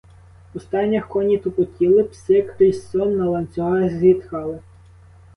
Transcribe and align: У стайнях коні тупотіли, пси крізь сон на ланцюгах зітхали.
У 0.53 0.59
стайнях 0.59 1.07
коні 1.07 1.37
тупотіли, 1.37 2.03
пси 2.03 2.41
крізь 2.41 2.89
сон 2.89 3.17
на 3.17 3.25
ланцюгах 3.29 3.89
зітхали. 3.91 4.59